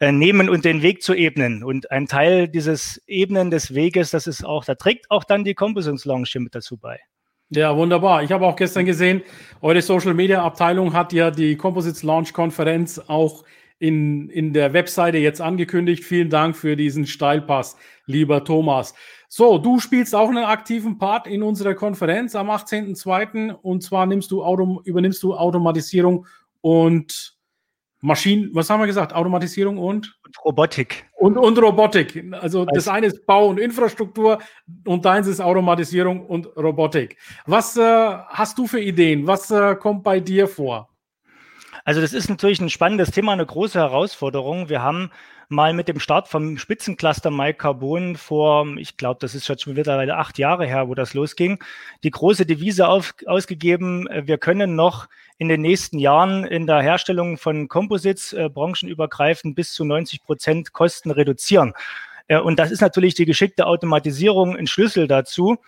nehmen 0.00 0.48
und 0.48 0.64
den 0.64 0.82
Weg 0.82 1.02
zu 1.02 1.14
ebnen. 1.14 1.64
Und 1.64 1.90
ein 1.90 2.06
Teil 2.06 2.48
dieses 2.48 3.02
Ebnen 3.06 3.50
des 3.50 3.74
Weges, 3.74 4.10
das 4.10 4.26
ist 4.26 4.44
auch, 4.44 4.64
da 4.64 4.74
trägt 4.74 5.10
auch 5.10 5.24
dann 5.24 5.44
die 5.44 5.54
Compositions 5.54 6.04
Lounge 6.04 6.28
mit 6.36 6.54
dazu 6.54 6.76
bei. 6.76 7.00
Ja, 7.50 7.74
wunderbar. 7.76 8.22
Ich 8.22 8.30
habe 8.30 8.46
auch 8.46 8.56
gestern 8.56 8.84
gesehen, 8.84 9.22
eure 9.62 9.80
Social 9.80 10.12
Media 10.12 10.42
Abteilung 10.42 10.92
hat 10.92 11.12
ja 11.14 11.30
die 11.30 11.56
Composites 11.56 12.02
Launch 12.02 12.32
Konferenz 12.32 12.98
auch 12.98 13.42
in, 13.78 14.28
in 14.28 14.52
der 14.52 14.72
Webseite 14.74 15.18
jetzt 15.18 15.40
angekündigt. 15.40 16.04
Vielen 16.04 16.28
Dank 16.28 16.56
für 16.56 16.76
diesen 16.76 17.06
Steilpass, 17.06 17.76
lieber 18.06 18.44
Thomas. 18.44 18.94
So, 19.28 19.58
du 19.58 19.78
spielst 19.80 20.14
auch 20.14 20.28
einen 20.28 20.44
aktiven 20.44 20.98
Part 20.98 21.26
in 21.26 21.42
unserer 21.42 21.74
Konferenz 21.74 22.34
am 22.34 22.50
18.02. 22.50 23.52
Und 23.52 23.82
zwar 23.82 24.06
nimmst 24.06 24.30
du 24.30 24.42
Autom 24.42 24.80
übernimmst 24.84 25.22
du 25.22 25.34
Automatisierung 25.34 26.26
und 26.60 27.37
Maschinen, 28.00 28.50
was 28.54 28.70
haben 28.70 28.80
wir 28.80 28.86
gesagt? 28.86 29.12
Automatisierung 29.12 29.78
und? 29.78 30.18
und 30.24 30.44
Robotik. 30.44 31.06
Und, 31.16 31.36
und 31.36 31.58
Robotik. 31.58 32.32
Also 32.32 32.64
das 32.64 32.86
eine 32.86 33.06
ist 33.06 33.26
Bau 33.26 33.48
und 33.48 33.58
Infrastruktur 33.58 34.38
und 34.86 35.04
deins 35.04 35.26
ist 35.26 35.40
Automatisierung 35.40 36.24
und 36.26 36.46
Robotik. 36.56 37.16
Was 37.46 37.76
äh, 37.76 37.82
hast 37.82 38.58
du 38.58 38.66
für 38.66 38.80
Ideen? 38.80 39.26
Was 39.26 39.50
äh, 39.50 39.74
kommt 39.74 40.04
bei 40.04 40.20
dir 40.20 40.46
vor? 40.46 40.90
Also 41.84 42.00
das 42.00 42.12
ist 42.12 42.28
natürlich 42.28 42.60
ein 42.60 42.70
spannendes 42.70 43.10
Thema, 43.10 43.32
eine 43.32 43.46
große 43.46 43.78
Herausforderung. 43.78 44.68
Wir 44.68 44.82
haben 44.82 45.10
mal 45.48 45.72
mit 45.72 45.88
dem 45.88 46.00
Start 46.00 46.28
vom 46.28 46.58
Spitzencluster 46.58 47.30
MyCarbon 47.30 48.16
vor, 48.16 48.66
ich 48.76 48.96
glaube, 48.96 49.18
das 49.20 49.34
ist 49.34 49.46
schon 49.46 49.74
mittlerweile 49.74 50.16
acht 50.16 50.38
Jahre 50.38 50.66
her, 50.66 50.88
wo 50.88 50.94
das 50.94 51.14
losging, 51.14 51.58
die 52.02 52.10
große 52.10 52.46
Devise 52.46 52.88
auf, 52.88 53.14
ausgegeben, 53.26 54.06
äh, 54.08 54.26
wir 54.26 54.38
können 54.38 54.74
noch 54.74 55.08
in 55.38 55.48
den 55.48 55.62
nächsten 55.62 55.98
Jahren 55.98 56.44
in 56.44 56.66
der 56.66 56.82
Herstellung 56.82 57.38
von 57.38 57.68
Composites 57.68 58.32
äh, 58.32 58.48
branchenübergreifend 58.48 59.54
bis 59.54 59.72
zu 59.72 59.84
90 59.84 60.24
Prozent 60.24 60.72
Kosten 60.72 61.10
reduzieren. 61.10 61.72
Äh, 62.26 62.38
und 62.38 62.58
das 62.58 62.70
ist 62.70 62.80
natürlich 62.80 63.14
die 63.14 63.24
geschickte 63.24 63.66
Automatisierung 63.66 64.56
ein 64.56 64.66
Schlüssel 64.66 65.08
dazu. 65.08 65.58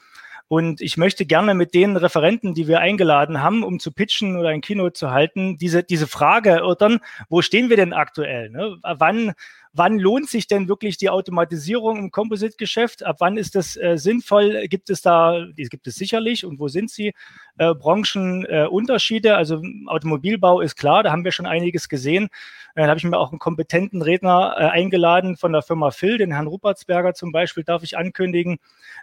Und 0.53 0.81
ich 0.81 0.97
möchte 0.97 1.27
gerne 1.27 1.55
mit 1.55 1.75
den 1.75 1.97
Referenten, 1.97 2.55
die 2.55 2.67
wir 2.67 2.81
eingeladen 2.81 3.41
haben, 3.41 3.63
um 3.63 3.79
zu 3.79 3.93
pitchen 3.93 4.37
oder 4.37 4.49
ein 4.49 4.63
Kino 4.63 4.91
zu 4.91 5.13
halten, 5.13 5.59
diese, 5.59 5.85
diese 5.85 6.09
Frage 6.09 6.51
erörtern, 6.51 6.99
wo 7.29 7.41
stehen 7.41 7.71
wir 7.71 7.77
denn 7.77 7.93
aktuell? 7.93 8.51
Ne? 8.51 8.77
Wann 8.83 9.35
Wann 9.73 10.00
lohnt 10.00 10.29
sich 10.29 10.49
denn 10.49 10.67
wirklich 10.69 10.97
die 10.97 11.11
Automatisierung 11.11 11.97
im 11.97 12.11
Composite-Geschäft? 12.11 13.05
Ab 13.05 13.17
wann 13.21 13.37
ist 13.37 13.55
das 13.55 13.77
äh, 13.77 13.97
sinnvoll? 13.99 14.67
Gibt 14.67 14.91
es 14.91 15.00
da, 15.00 15.47
die 15.47 15.65
gibt 15.65 15.87
es 15.87 15.95
sicherlich 15.95 16.45
und 16.45 16.59
wo 16.59 16.67
sind 16.67 16.91
sie? 16.91 17.15
Äh, 17.57 17.75
Branchenunterschiede, 17.75 19.29
äh, 19.29 19.33
also 19.33 19.62
Automobilbau 19.87 20.61
ist 20.61 20.75
klar, 20.75 21.05
da 21.05 21.12
haben 21.12 21.25
wir 21.25 21.31
schon 21.31 21.47
einiges 21.47 21.89
gesehen. 21.89 22.31
Äh, 22.75 22.83
da 22.83 22.89
habe 22.89 22.99
ich 22.99 23.05
mir 23.05 23.17
auch 23.17 23.31
einen 23.31 23.39
kompetenten 23.39 24.03
Redner 24.03 24.57
äh, 24.59 24.65
eingeladen 24.65 25.37
von 25.37 25.53
der 25.53 25.62
Firma 25.62 25.93
Phil, 25.93 26.19
den 26.19 26.33
Herrn 26.33 26.49
Rupertsberger 26.49 27.15
zum 27.15 27.31
Beispiel, 27.31 27.62
darf 27.62 27.85
ich 27.85 27.97
ankündigen, 27.97 28.59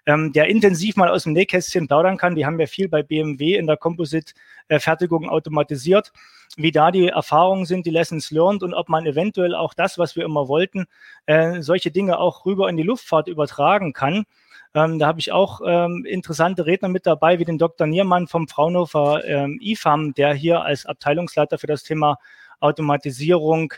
ähm, 0.06 0.34
der 0.34 0.48
intensiv 0.48 0.98
mal 0.98 1.10
aus 1.10 1.24
dem 1.24 1.32
Nähkästchen 1.32 1.88
plaudern 1.88 2.18
kann. 2.18 2.36
Die 2.36 2.46
haben 2.46 2.60
ja 2.60 2.68
viel 2.68 2.90
bei 2.90 3.04
BMW 3.04 3.56
in 3.56 3.68
der 3.68 3.78
Composite-Fertigung 3.78 5.30
automatisiert 5.30 6.12
wie 6.58 6.72
da 6.72 6.92
die 6.92 7.08
Erfahrungen 7.08 7.66
sind, 7.66 7.86
die 7.86 7.92
Lessons 7.92 8.32
learned 8.32 8.64
und 8.64 8.74
ob 8.74 8.90
man 8.90 9.06
eventuell 9.06 9.56
auch 9.56 9.74
das, 9.74 9.98
was 9.98 10.16
wir 10.16 10.26
immer 10.26 10.48
wollten, 10.48 10.88
äh, 11.28 11.62
solche 11.62 11.92
Dinge 11.92 12.20
auch 12.20 12.46
rüber 12.46 12.68
in 12.68 12.76
die 12.76 12.84
Luftfahrt 12.84 13.28
übertragen 13.28 13.94
kann. 13.94 14.26
Ähm, 14.74 15.00
da 15.00 15.08
habe 15.08 15.20
ich 15.20 15.32
auch 15.32 15.62
ähm, 15.66 16.04
interessante 16.06 16.66
Redner 16.66 16.90
mit 16.90 17.06
dabei, 17.06 17.40
wie 17.40 17.46
den 17.46 17.60
Dr. 17.60 17.88
Niermann 17.88 18.28
vom 18.28 18.48
Fraunhofer 18.48 19.24
ähm, 19.26 19.60
IFAM, 19.62 20.14
der 20.16 20.34
hier 20.34 20.64
als 20.64 20.86
Abteilungsleiter 20.86 21.58
für 21.60 21.68
das 21.68 21.84
Thema 21.84 22.18
Automatisierung 22.60 23.74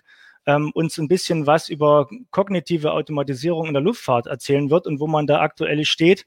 ähm, 0.46 0.72
uns 0.74 0.98
ein 0.98 1.10
bisschen 1.10 1.46
was 1.48 1.70
über 1.70 2.08
kognitive 2.32 2.94
Automatisierung 2.94 3.68
in 3.68 3.74
der 3.74 3.84
Luftfahrt 3.84 4.26
erzählen 4.26 4.70
wird 4.70 4.88
und 4.88 5.00
wo 5.00 5.08
man 5.08 5.28
da 5.28 5.42
aktuell 5.42 5.84
steht. 5.84 6.26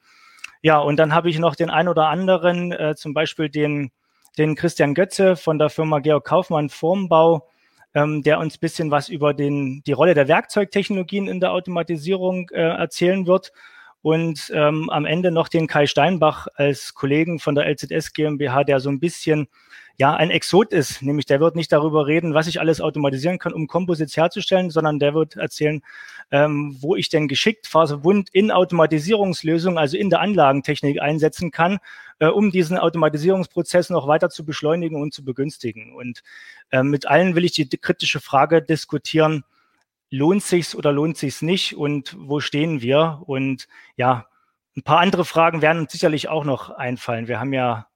Ja, 0.61 0.78
und 0.78 0.97
dann 0.97 1.14
habe 1.14 1.30
ich 1.30 1.38
noch 1.38 1.56
den 1.56 1.71
ein 1.71 1.88
oder 1.88 2.09
anderen, 2.09 2.73
äh, 2.73 2.94
zum 2.94 3.14
Beispiel 3.14 3.49
den 3.49 3.90
den 4.39 4.55
Christian 4.55 4.95
Götze 4.95 5.37
von 5.37 5.59
der 5.59 5.71
Firma 5.71 5.99
Georg 5.99 6.25
Kaufmann 6.25 6.69
Formbau, 6.69 7.49
ähm, 7.95 8.23
der 8.23 8.39
uns 8.39 8.59
bisschen 8.59 8.91
was 8.91 9.09
über 9.09 9.35
den, 9.35 9.83
die 9.85 9.93
Rolle 9.93 10.15
der 10.15 10.29
Werkzeugtechnologien 10.29 11.29
in 11.29 11.41
der 11.41 11.53
Automatisierung 11.53 12.49
äh, 12.51 12.61
erzählen 12.61 13.27
wird. 13.27 13.53
Und 14.02 14.50
ähm, 14.54 14.90
am 14.90 15.04
Ende 15.04 15.30
noch 15.30 15.49
den 15.49 15.68
Kai 15.68 15.87
Steinbach 15.87 16.49
als 16.56 16.94
Kollegen 16.94 17.38
von 17.38 17.54
der 17.54 17.71
LZS 17.71 18.12
GmbH, 18.12 18.64
der 18.64 18.80
so 18.80 18.90
ein 18.90 18.99
bisschen 18.99 19.49
ja 19.99 20.14
ein 20.14 20.30
Exot 20.30 20.73
ist, 20.73 21.02
nämlich 21.02 21.26
der 21.26 21.38
wird 21.38 21.54
nicht 21.54 21.71
darüber 21.71 22.06
reden, 22.06 22.35
was 22.35 22.47
ich 22.47 22.61
alles 22.61 22.80
automatisieren 22.80 23.38
kann, 23.38 23.52
um 23.52 23.68
Composites 23.68 24.16
herzustellen, 24.16 24.71
sondern 24.71 24.99
der 24.99 25.14
wird 25.14 25.37
erzählen, 25.37 25.82
ähm, 26.30 26.76
wo 26.80 26.97
ich 26.97 27.09
denn 27.09 27.28
geschickt 27.28 27.66
Faserbund 27.66 28.28
in 28.30 28.50
Automatisierungslösungen, 28.50 29.78
also 29.78 29.97
in 29.97 30.11
der 30.11 30.21
Anlagentechnik 30.21 31.00
einsetzen 31.00 31.50
kann, 31.50 31.78
äh, 32.18 32.26
um 32.26 32.50
diesen 32.50 32.78
Automatisierungsprozess 32.78 33.90
noch 33.90 34.09
weiter 34.09 34.30
zu 34.30 34.44
beschleunigen 34.44 35.00
und 35.00 35.12
zu 35.14 35.25
begünstigen. 35.25 35.92
Und 35.94 36.23
äh, 36.71 36.82
mit 36.82 37.06
allen 37.06 37.37
will 37.37 37.44
ich 37.44 37.52
die 37.52 37.68
kritische 37.68 38.21
Frage 38.21 38.62
diskutieren, 38.62 39.44
lohnt 40.12 40.42
sich's 40.42 40.75
oder 40.75 40.92
lohnt 40.92 41.16
sich's 41.16 41.42
nicht 41.42 41.76
und 41.76 42.14
wo 42.19 42.40
stehen 42.40 42.83
wir? 42.83 43.23
Und 43.26 43.66
ja, 43.97 44.26
ein 44.76 44.83
paar 44.83 44.99
andere 44.99 45.25
Fragen 45.25 45.62
werden 45.62 45.83
uns 45.83 45.92
sicherlich 45.92 46.28
auch 46.28 46.45
noch 46.45 46.71
einfallen. 46.71 47.28
Wir 47.28 47.40
haben 47.40 47.52
ja 47.52 47.87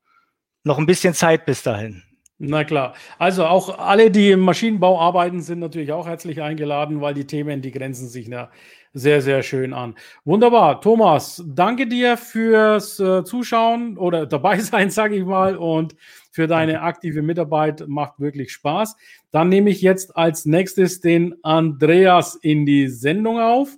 noch 0.64 0.78
ein 0.78 0.87
bisschen 0.87 1.14
Zeit 1.14 1.46
bis 1.46 1.62
dahin. 1.62 2.02
Na 2.38 2.64
klar. 2.64 2.94
Also 3.18 3.46
auch 3.46 3.78
alle, 3.78 4.11
die 4.11 4.30
im 4.32 4.40
Maschinenbau 4.40 5.00
arbeiten, 5.00 5.40
sind 5.40 5.58
natürlich 5.58 5.92
auch 5.92 6.06
herzlich 6.06 6.42
eingeladen, 6.42 7.00
weil 7.00 7.14
die 7.14 7.26
Themen, 7.26 7.62
die 7.62 7.70
grenzen 7.70 8.08
sich 8.08 8.26
ja 8.28 8.50
sehr, 8.92 9.23
sehr 9.23 9.42
schön 9.42 9.73
an. 9.73 9.94
Wunderbar. 10.25 10.80
Thomas, 10.80 11.42
danke 11.46 11.87
dir 11.87 12.16
fürs 12.16 12.99
äh, 12.99 13.25
Zuschauen 13.25 13.96
oder 13.99 14.26
dabei 14.26 14.58
sein, 14.61 14.90
sage 14.90 15.16
ich 15.16 15.25
mal, 15.25 15.56
und 15.56 15.96
für 16.37 16.47
deine 16.47 16.83
aktive 16.83 17.23
Mitarbeit. 17.23 17.88
Macht 17.88 18.21
wirklich 18.21 18.52
Spaß. 18.52 18.95
Dann 19.31 19.49
nehme 19.49 19.71
ich 19.71 19.81
jetzt 19.81 20.16
als 20.16 20.45
nächstes 20.45 21.00
den 21.00 21.35
Andreas 21.43 22.35
in 22.35 22.66
die 22.66 22.88
Sendung 22.88 23.40
auf. 23.40 23.75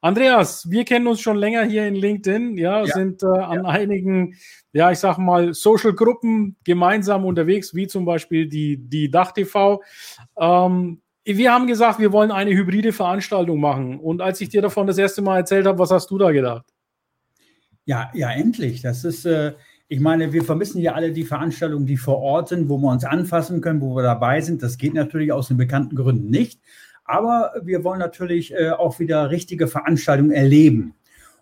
Andreas, 0.00 0.70
wir 0.70 0.84
kennen 0.84 1.06
uns 1.06 1.20
schon 1.20 1.36
länger 1.36 1.64
hier 1.64 1.86
in 1.86 1.96
LinkedIn, 1.96 2.56
ja, 2.56 2.84
ja. 2.84 2.86
sind 2.86 3.22
äh, 3.24 3.26
an 3.26 3.64
ja. 3.64 3.68
einigen 3.68 4.36
ja, 4.72 4.90
ich 4.90 4.98
sag 4.98 5.18
mal, 5.18 5.52
Social-Gruppen 5.52 6.56
gemeinsam 6.64 7.24
unterwegs, 7.24 7.74
wie 7.74 7.86
zum 7.86 8.04
Beispiel 8.04 8.48
die, 8.48 8.76
die 8.76 9.10
Dach 9.10 9.32
TV. 9.32 9.82
Ähm, 10.38 11.02
wir 11.24 11.52
haben 11.52 11.66
gesagt, 11.66 11.98
wir 11.98 12.12
wollen 12.12 12.30
eine 12.30 12.52
hybride 12.52 12.92
Veranstaltung 12.92 13.60
machen. 13.60 13.98
Und 13.98 14.22
als 14.22 14.40
ich 14.40 14.48
dir 14.48 14.62
davon 14.62 14.86
das 14.86 14.96
erste 14.96 15.20
Mal 15.20 15.38
erzählt 15.38 15.66
habe, 15.66 15.78
was 15.78 15.90
hast 15.90 16.10
du 16.10 16.16
da 16.16 16.30
gedacht? 16.30 16.64
Ja, 17.84 18.10
ja, 18.14 18.30
endlich. 18.30 18.82
Das 18.82 19.04
ist, 19.04 19.26
äh, 19.26 19.54
ich 19.88 20.00
meine, 20.00 20.32
wir 20.32 20.44
vermissen 20.44 20.82
ja 20.82 20.92
alle 20.92 21.12
die 21.12 21.24
Veranstaltungen, 21.24 21.86
die 21.86 21.96
vor 21.96 22.18
Ort 22.18 22.48
sind, 22.48 22.68
wo 22.68 22.76
wir 22.76 22.90
uns 22.90 23.04
anfassen 23.04 23.62
können, 23.62 23.80
wo 23.80 23.96
wir 23.96 24.02
dabei 24.02 24.42
sind. 24.42 24.62
Das 24.62 24.76
geht 24.76 24.92
natürlich 24.92 25.32
aus 25.32 25.48
den 25.48 25.56
bekannten 25.56 25.96
Gründen 25.96 26.28
nicht. 26.28 26.60
Aber 27.04 27.52
wir 27.62 27.84
wollen 27.84 27.98
natürlich 27.98 28.52
äh, 28.52 28.70
auch 28.70 28.98
wieder 28.98 29.30
richtige 29.30 29.66
Veranstaltungen 29.66 30.30
erleben. 30.30 30.94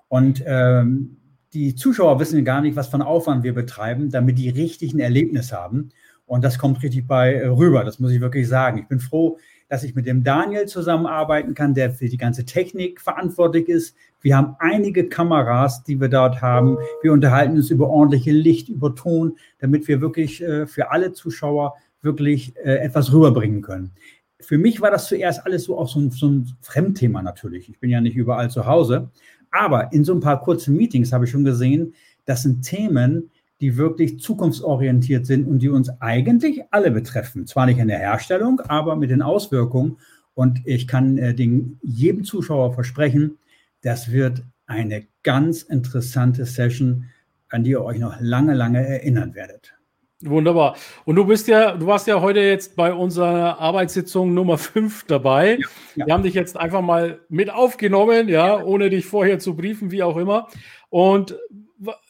Und 0.07 0.45
ähm, 0.47 1.17
die 1.53 1.75
Zuschauer 1.75 2.21
wissen 2.21 2.45
gar 2.45 2.61
nicht, 2.61 2.77
was 2.77 2.87
für 2.87 2.95
einen 2.95 3.03
Aufwand 3.03 3.43
wir 3.43 3.53
betreiben, 3.53 4.11
damit 4.11 4.39
die 4.39 4.49
richtigen 4.49 5.01
Erlebnisse 5.01 5.57
haben. 5.57 5.89
Und 6.25 6.45
das 6.45 6.59
kommt 6.59 6.81
richtig 6.85 7.09
bei 7.09 7.35
äh, 7.35 7.49
rüber, 7.49 7.83
das 7.83 7.99
muss 7.99 8.13
ich 8.13 8.21
wirklich 8.21 8.47
sagen. 8.47 8.79
Ich 8.79 8.87
bin 8.87 9.01
froh, 9.01 9.39
dass 9.69 9.83
ich 9.83 9.95
mit 9.95 10.07
dem 10.07 10.23
Daniel 10.23 10.67
zusammenarbeiten 10.67 11.55
kann, 11.55 11.75
der 11.75 11.91
für 11.91 12.09
die 12.09 12.17
ganze 12.17 12.45
Technik 12.45 13.01
verantwortlich 13.01 13.69
ist. 13.69 13.97
Wir 14.21 14.37
haben 14.37 14.57
einige 14.59 15.09
Kameras, 15.09 15.83
die 15.85 16.01
wir 16.01 16.09
dort 16.09 16.41
haben. 16.41 16.79
Wir 17.03 17.13
unterhalten 17.13 17.57
uns 17.57 17.71
über 17.71 17.89
ordentliche 17.89 18.33
Licht, 18.33 18.69
über 18.69 18.95
Ton, 18.95 19.37
damit 19.59 19.89
wir 19.89 20.01
wirklich 20.01 20.43
äh, 20.43 20.67
für 20.67 20.91
alle 20.91 21.13
Zuschauer 21.13 21.75
wirklich 22.03 22.57
äh, 22.57 22.77
etwas 22.79 23.13
rüberbringen 23.13 23.63
können. 23.63 23.93
Für 24.41 24.59
mich 24.59 24.81
war 24.81 24.91
das 24.91 25.09
zuerst 25.09 25.45
alles 25.45 25.65
so 25.65 25.79
auch 25.79 25.89
so 25.89 25.99
ein, 25.99 26.11
so 26.11 26.29
ein 26.29 26.57
Fremdthema 26.61 27.23
natürlich. 27.23 27.69
Ich 27.69 27.81
bin 27.81 27.91
ja 27.91 28.01
nicht 28.01 28.17
überall 28.17 28.51
zu 28.51 28.67
Hause. 28.67 29.11
Aber 29.51 29.93
in 29.93 30.05
so 30.05 30.13
ein 30.13 30.21
paar 30.21 30.41
kurzen 30.43 30.77
Meetings 30.77 31.13
habe 31.13 31.25
ich 31.25 31.31
schon 31.31 31.45
gesehen, 31.45 31.95
das 32.27 32.43
sind 32.43 32.63
Themen, 32.63 33.31
die 33.61 33.77
wirklich 33.77 34.21
zukunftsorientiert 34.21 35.27
sind 35.27 35.47
und 35.47 35.61
die 35.61 35.69
uns 35.69 35.91
eigentlich 36.01 36.63
alle 36.71 36.91
betreffen. 36.91 37.47
Zwar 37.47 37.67
nicht 37.67 37.79
in 37.79 37.89
der 37.89 37.99
Herstellung, 37.99 38.61
aber 38.61 38.97
mit 38.97 39.11
den 39.11 39.23
Auswirkungen. 39.23 39.99
Und 40.35 40.61
ich 40.67 40.87
kann 40.87 41.17
äh, 41.17 41.35
den, 41.35 41.79
jedem 41.83 42.25
Zuschauer 42.25 42.75
versprechen, 42.75 43.39
das 43.83 44.13
wird 44.13 44.43
eine 44.67 45.07
ganz 45.23 45.63
interessante 45.63 46.45
Session, 46.45 47.07
an 47.49 47.65
die 47.65 47.71
ihr 47.71 47.85
euch 47.85 47.99
noch 47.99 48.21
lange, 48.21 48.55
lange 48.55 48.87
erinnern 48.87 49.35
werdet. 49.35 49.77
Wunderbar. 50.23 50.77
Und 51.05 51.17
du 51.17 51.27
bist 51.27 51.47
ja, 51.47 51.73
du 51.77 51.87
warst 51.87 52.07
ja 52.07 52.21
heute 52.21 52.41
jetzt 52.41 52.75
bei 52.75 52.93
unserer 52.93 53.59
Arbeitssitzung 53.59 54.33
Nummer 54.33 54.57
5 54.57 55.05
dabei. 55.05 55.59
Ja, 55.59 55.67
ja. 55.95 56.07
Wir 56.07 56.15
haben 56.15 56.23
dich 56.23 56.35
jetzt 56.35 56.57
einfach 56.57 56.81
mal 56.81 57.21
mit 57.29 57.51
aufgenommen, 57.51 58.29
ja, 58.29 58.63
ohne 58.63 58.89
dich 58.89 59.07
vorher 59.07 59.39
zu 59.39 59.55
briefen, 59.55 59.91
wie 59.91 60.03
auch 60.03 60.17
immer. 60.17 60.49
Und 60.89 61.37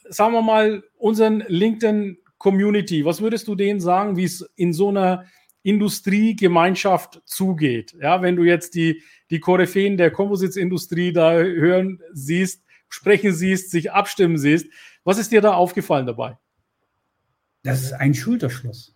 sagen 0.09 0.33
wir 0.33 0.41
mal, 0.41 0.83
unseren 0.97 1.43
LinkedIn 1.47 2.17
Community, 2.37 3.03
was 3.03 3.21
würdest 3.21 3.47
du 3.47 3.55
denen 3.55 3.79
sagen, 3.79 4.15
wie 4.15 4.25
es 4.25 4.47
in 4.55 4.73
so 4.73 4.89
einer 4.89 5.25
Industriegemeinschaft 5.63 7.21
zugeht? 7.25 7.95
Ja, 7.99 8.21
wenn 8.21 8.35
du 8.35 8.43
jetzt 8.43 8.75
die, 8.75 9.01
die 9.29 9.39
Koryphäen 9.39 9.97
der 9.97 10.11
Composites-Industrie 10.11 11.13
da 11.13 11.33
hören 11.33 11.99
siehst, 12.13 12.63
sprechen 12.89 13.33
siehst, 13.33 13.71
sich 13.71 13.91
abstimmen 13.91 14.37
siehst, 14.37 14.67
was 15.03 15.17
ist 15.17 15.31
dir 15.31 15.41
da 15.41 15.53
aufgefallen 15.53 16.05
dabei? 16.05 16.37
Das 17.63 17.81
ist 17.81 17.93
ein 17.93 18.13
Schulterschluss. 18.13 18.95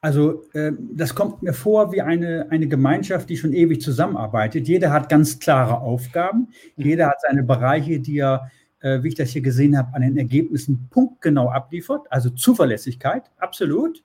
Also 0.00 0.44
äh, 0.52 0.72
das 0.92 1.14
kommt 1.14 1.42
mir 1.42 1.52
vor 1.52 1.92
wie 1.92 2.02
eine, 2.02 2.46
eine 2.50 2.68
Gemeinschaft, 2.68 3.28
die 3.30 3.36
schon 3.36 3.52
ewig 3.52 3.80
zusammenarbeitet. 3.80 4.68
Jeder 4.68 4.92
hat 4.92 5.08
ganz 5.08 5.38
klare 5.38 5.80
Aufgaben. 5.80 6.48
Jeder 6.76 7.08
hat 7.08 7.20
seine 7.22 7.42
Bereiche, 7.42 8.00
die 8.00 8.18
er, 8.18 8.50
äh, 8.86 9.02
wie 9.02 9.08
ich 9.08 9.14
das 9.14 9.30
hier 9.30 9.42
gesehen 9.42 9.76
habe, 9.76 9.94
an 9.94 10.02
den 10.02 10.16
Ergebnissen 10.16 10.88
punktgenau 10.90 11.50
abliefert. 11.50 12.06
Also 12.10 12.30
Zuverlässigkeit, 12.30 13.24
absolut. 13.38 14.04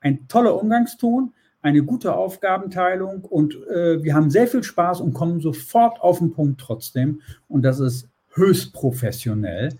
Ein 0.00 0.26
toller 0.28 0.60
Umgangston. 0.60 1.32
eine 1.62 1.82
gute 1.82 2.14
Aufgabenteilung 2.14 3.24
und 3.24 3.54
äh, 3.66 4.02
wir 4.02 4.14
haben 4.14 4.30
sehr 4.30 4.46
viel 4.46 4.62
Spaß 4.62 5.00
und 5.00 5.14
kommen 5.14 5.40
sofort 5.40 6.00
auf 6.00 6.18
den 6.18 6.32
Punkt 6.32 6.60
trotzdem. 6.60 7.20
Und 7.48 7.62
das 7.62 7.80
ist 7.80 8.08
höchst 8.34 8.72
professionell. 8.72 9.70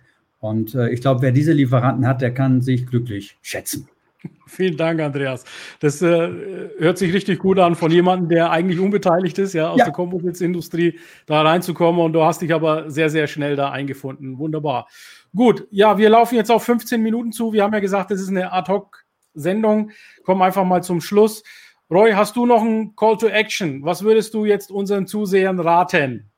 Und 0.40 0.74
äh, 0.74 0.88
ich 0.90 1.00
glaube, 1.00 1.22
wer 1.22 1.32
diese 1.32 1.52
Lieferanten 1.52 2.06
hat, 2.06 2.22
der 2.22 2.34
kann 2.34 2.60
sich 2.60 2.86
glücklich 2.86 3.38
schätzen. 3.40 3.88
Vielen 4.46 4.76
Dank, 4.76 5.00
Andreas. 5.00 5.44
Das 5.80 6.02
äh, 6.02 6.70
hört 6.78 6.98
sich 6.98 7.12
richtig 7.12 7.38
gut 7.38 7.58
an, 7.58 7.74
von 7.74 7.90
jemandem, 7.90 8.28
der 8.28 8.50
eigentlich 8.50 8.80
unbeteiligt 8.80 9.38
ist, 9.38 9.52
ja, 9.52 9.70
aus 9.70 9.78
ja. 9.78 9.84
der 9.84 9.92
Composites-Industrie 9.92 10.98
da 11.26 11.42
reinzukommen. 11.42 12.00
Und 12.00 12.12
du 12.12 12.22
hast 12.22 12.42
dich 12.42 12.52
aber 12.52 12.90
sehr, 12.90 13.10
sehr 13.10 13.26
schnell 13.26 13.56
da 13.56 13.70
eingefunden. 13.70 14.38
Wunderbar. 14.38 14.88
Gut, 15.34 15.66
ja, 15.70 15.98
wir 15.98 16.08
laufen 16.08 16.36
jetzt 16.36 16.50
auf 16.50 16.64
15 16.64 17.02
Minuten 17.02 17.32
zu. 17.32 17.52
Wir 17.52 17.62
haben 17.62 17.74
ja 17.74 17.80
gesagt, 17.80 18.10
das 18.10 18.20
ist 18.20 18.28
eine 18.28 18.52
Ad-Hoc-Sendung. 18.52 19.90
Kommen 20.24 20.42
einfach 20.42 20.64
mal 20.64 20.82
zum 20.82 21.00
Schluss. 21.00 21.42
Roy, 21.90 22.12
hast 22.12 22.36
du 22.36 22.46
noch 22.46 22.62
einen 22.62 22.96
Call 22.96 23.16
to 23.16 23.28
Action? 23.28 23.84
Was 23.84 24.02
würdest 24.02 24.34
du 24.34 24.44
jetzt 24.44 24.70
unseren 24.70 25.06
Zusehern 25.06 25.60
raten? 25.60 26.30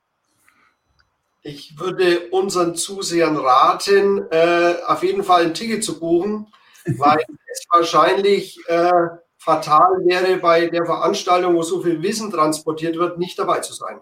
Ich 1.43 1.79
würde 1.79 2.29
unseren 2.31 2.75
Zusehern 2.75 3.37
raten, 3.37 4.27
äh, 4.31 4.75
auf 4.87 5.03
jeden 5.03 5.23
Fall 5.23 5.45
ein 5.45 5.55
Ticket 5.55 5.83
zu 5.83 5.99
buchen 5.99 6.49
weil 6.97 7.19
es 7.51 7.67
wahrscheinlich 7.71 8.59
äh, 8.69 8.91
fatal 9.39 9.91
wäre, 10.05 10.37
bei 10.39 10.67
der 10.69 10.85
Veranstaltung, 10.85 11.55
wo 11.55 11.63
so 11.63 11.83
viel 11.83 12.03
Wissen 12.03 12.31
transportiert 12.31 12.97
wird, 12.97 13.19
nicht 13.19 13.39
dabei 13.39 13.61
zu 13.61 13.73
sein. 13.73 14.01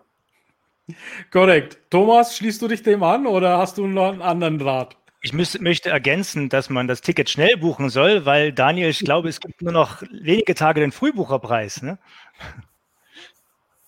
Korrekt. 1.33 1.79
Thomas, 1.91 2.37
schließt 2.37 2.63
du 2.63 2.69
dich 2.69 2.83
dem 2.83 3.03
an 3.03 3.27
oder 3.27 3.59
hast 3.59 3.79
du 3.79 3.87
noch 3.87 4.13
einen 4.13 4.23
anderen 4.23 4.61
Rat? 4.61 4.97
Ich 5.23 5.33
müß, 5.33 5.59
möchte 5.61 5.91
ergänzen, 5.91 6.49
dass 6.49 6.71
man 6.71 6.87
das 6.87 7.01
Ticket 7.01 7.29
schnell 7.29 7.57
buchen 7.57 7.91
soll, 7.91 8.25
weil 8.25 8.53
Daniel, 8.53 8.91
ich 8.91 9.01
glaube, 9.01 9.29
es 9.29 9.41
gibt 9.41 9.61
nur 9.61 9.73
noch 9.73 10.03
wenige 10.03 10.55
Tage 10.55 10.81
den 10.81 10.93
Frühbucherpreis. 10.93 11.83
Ne? 11.83 11.99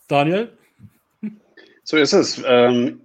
Daniel? 0.08 0.56
So 1.84 1.96
ist 1.96 2.12
es. 2.12 2.42
Ähm, 2.44 3.02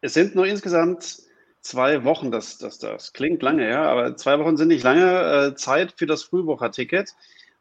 es 0.00 0.14
sind 0.14 0.34
nur 0.34 0.46
insgesamt 0.46 1.23
zwei 1.64 2.04
Wochen, 2.04 2.30
das, 2.30 2.58
das, 2.58 2.78
das 2.78 3.12
klingt 3.12 3.42
lange, 3.42 3.68
ja, 3.68 3.82
aber 3.82 4.16
zwei 4.16 4.38
Wochen 4.38 4.56
sind 4.56 4.68
nicht 4.68 4.84
lange 4.84 5.50
äh, 5.50 5.54
Zeit 5.56 5.94
für 5.96 6.06
das 6.06 6.22
Frühbucherticket. 6.22 7.14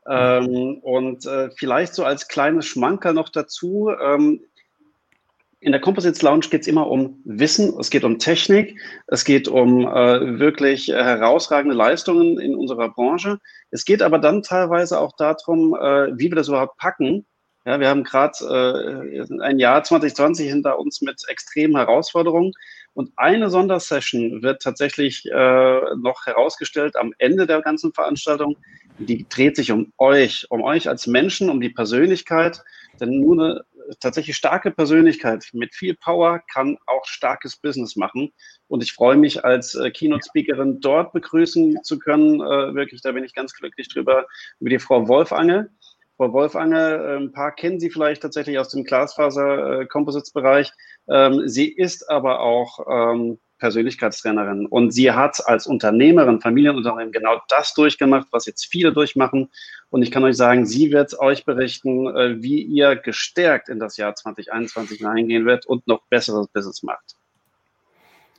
Ähm, 0.06 0.80
und 0.82 1.26
äh, 1.26 1.50
vielleicht 1.56 1.96
so 1.96 2.04
als 2.04 2.28
kleines 2.28 2.66
Schmanker 2.66 3.14
noch 3.14 3.30
dazu, 3.30 3.90
ähm, 3.90 4.42
in 5.62 5.72
der 5.72 5.80
Composites 5.80 6.22
Lounge 6.22 6.48
geht 6.50 6.64
es 6.64 6.68
immer 6.68 6.88
um 6.88 7.22
Wissen, 7.24 7.74
es 7.80 7.90
geht 7.90 8.04
um 8.04 8.20
Technik, 8.20 8.78
es 9.08 9.24
geht 9.24 9.48
um 9.48 9.88
äh, 9.88 10.38
wirklich 10.38 10.90
herausragende 10.90 11.74
Leistungen 11.74 12.38
in 12.38 12.54
unserer 12.54 12.90
Branche. 12.90 13.40
Es 13.72 13.86
geht 13.86 14.02
aber 14.02 14.20
dann 14.20 14.44
teilweise 14.44 15.00
auch 15.00 15.14
darum, 15.16 15.74
äh, 15.74 16.18
wie 16.18 16.30
wir 16.30 16.36
das 16.36 16.50
überhaupt 16.50 16.78
packen. 16.78 17.26
Ja, 17.66 17.80
wir 17.80 17.88
haben 17.88 18.04
gerade 18.04 19.14
äh, 19.16 19.42
ein 19.42 19.58
Jahr 19.58 19.84
2020 19.84 20.50
hinter 20.50 20.80
uns 20.80 21.02
mit 21.02 21.22
extremen 21.30 21.78
Herausforderungen. 21.78 22.52
Und 22.94 23.12
eine 23.16 23.50
Sondersession 23.50 24.44
wird 24.44 24.62
tatsächlich 24.62 25.26
äh, 25.26 25.96
noch 25.96 26.26
herausgestellt 26.26 26.96
am 26.96 27.14
Ende 27.18 27.48
der 27.48 27.62
ganzen 27.62 27.94
Veranstaltung. 27.94 28.58
Die 29.00 29.26
dreht 29.30 29.56
sich 29.56 29.72
um 29.72 29.94
euch, 29.98 30.46
um 30.50 30.62
euch 30.62 30.90
als 30.90 31.08
Menschen, 31.08 31.50
um 31.50 31.62
die 31.62 31.70
Persönlichkeit. 31.70 32.62
Denn 33.00 33.22
nur 33.22 33.34
eine 33.34 33.66
tatsächlich 34.00 34.36
starke 34.36 34.72
Persönlichkeit 34.72 35.50
mit 35.54 35.74
viel 35.74 35.96
Power 35.96 36.42
kann 36.54 36.78
auch 36.86 37.06
starkes 37.06 37.56
Business 37.56 37.96
machen. 37.96 38.32
Und 38.68 38.84
ich 38.84 38.94
freue 38.94 39.16
mich 39.16 39.44
als 39.44 39.76
äh, 39.76 39.90
Keynote-Speakerin 39.90 40.82
dort 40.82 41.14
begrüßen 41.14 41.82
zu 41.84 41.98
können. 41.98 42.42
Äh, 42.42 42.76
wirklich, 42.76 43.02
da 43.02 43.14
bin 43.14 43.24
ich 43.24 43.34
ganz 43.34 43.54
glücklich 43.54 43.88
drüber, 43.88 44.26
über 44.60 44.70
die 44.70 44.80
Frau 44.80 45.08
Wolfange. 45.08 45.70
Frau 46.24 46.32
Wolfange, 46.32 47.18
ein 47.20 47.34
paar 47.34 47.52
kennen 47.54 47.82
Sie 47.82 47.90
vielleicht 47.90 48.22
tatsächlich 48.22 48.58
aus 48.58 48.70
dem 48.70 48.86
Glasfaser-Composites-Bereich. 48.86 50.72
Ähm, 51.10 51.50
sie 51.50 51.68
ist 51.68 52.10
aber 52.10 52.40
auch 52.40 52.80
ähm, 52.90 53.40
Persönlichkeitstrainerin 53.60 54.66
und 54.66 54.92
sie 54.92 55.12
hat 55.12 55.46
als 55.46 55.68
Unternehmerin, 55.68 56.40
Familienunternehmen 56.40 57.12
genau 57.12 57.42
das 57.50 57.74
durchgemacht, 57.74 58.28
was 58.32 58.46
jetzt 58.46 58.68
viele 58.72 58.94
durchmachen. 58.94 59.50
Und 59.90 60.02
ich 60.02 60.12
kann 60.12 60.24
euch 60.24 60.38
sagen, 60.38 60.66
sie 60.66 60.94
wird 60.94 61.20
euch 61.20 61.44
berichten, 61.44 62.08
äh, 62.16 62.42
wie 62.42 62.62
ihr 62.62 62.96
gestärkt 62.96 63.68
in 63.68 63.80
das 63.80 63.98
Jahr 63.98 64.16
2021 64.16 65.00
hineingehen 65.00 65.46
wird 65.46 65.66
und 65.66 65.88
noch 65.88 66.08
besseres 66.08 66.48
Business 66.48 66.84
macht. 66.84 67.18